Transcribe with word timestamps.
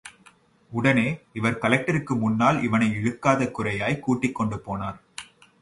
உடனே, 0.71 1.03
இவர் 1.33 1.59
கலெக்டருக்கு 1.61 2.17
முன்னால் 2.19 2.63
இவனை 2.63 2.89
இழுக்காத 2.91 3.49
குறையாய் 3.51 3.99
கூட்டிக்கொண்டு 3.99 4.59
போனார். 4.65 4.99